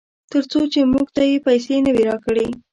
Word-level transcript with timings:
ترڅو 0.31 0.61
چې 0.73 0.79
موږ 0.93 1.07
ته 1.15 1.21
یې 1.29 1.37
پیسې 1.47 1.75
نه 1.85 1.91
وي 1.95 2.03
راکړې. 2.09 2.47